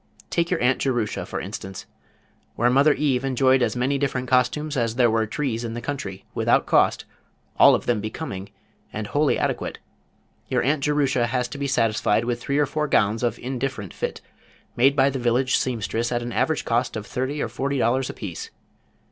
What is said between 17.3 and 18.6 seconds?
or forty dollars apiece.